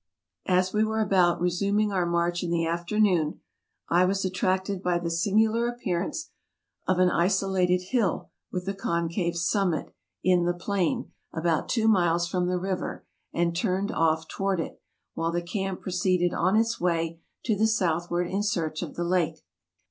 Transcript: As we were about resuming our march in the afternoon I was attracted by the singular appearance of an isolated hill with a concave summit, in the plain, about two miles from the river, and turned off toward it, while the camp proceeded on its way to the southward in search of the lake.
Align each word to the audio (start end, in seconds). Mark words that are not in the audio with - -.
As 0.47 0.73
we 0.73 0.83
were 0.83 0.99
about 0.99 1.39
resuming 1.39 1.91
our 1.91 2.07
march 2.07 2.41
in 2.41 2.49
the 2.49 2.65
afternoon 2.65 3.39
I 3.87 4.03
was 4.03 4.25
attracted 4.25 4.81
by 4.81 4.97
the 4.97 5.11
singular 5.11 5.67
appearance 5.67 6.31
of 6.87 6.97
an 6.97 7.11
isolated 7.11 7.83
hill 7.89 8.31
with 8.51 8.67
a 8.67 8.73
concave 8.73 9.35
summit, 9.37 9.93
in 10.23 10.45
the 10.45 10.55
plain, 10.55 11.11
about 11.31 11.69
two 11.69 11.87
miles 11.87 12.27
from 12.27 12.47
the 12.47 12.57
river, 12.57 13.05
and 13.31 13.55
turned 13.55 13.91
off 13.91 14.27
toward 14.27 14.59
it, 14.59 14.81
while 15.13 15.31
the 15.31 15.43
camp 15.43 15.81
proceeded 15.81 16.33
on 16.33 16.55
its 16.55 16.81
way 16.81 17.21
to 17.43 17.55
the 17.55 17.67
southward 17.67 18.25
in 18.27 18.41
search 18.41 18.81
of 18.81 18.95
the 18.95 19.03
lake. 19.05 19.43